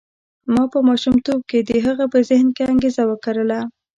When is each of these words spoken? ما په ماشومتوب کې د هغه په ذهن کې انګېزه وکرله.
ما 0.53 0.63
په 0.73 0.79
ماشومتوب 0.89 1.39
کې 1.49 1.59
د 1.69 1.71
هغه 1.85 2.05
په 2.13 2.19
ذهن 2.29 2.47
کې 2.55 2.63
انګېزه 2.71 3.03
وکرله. 3.11 3.59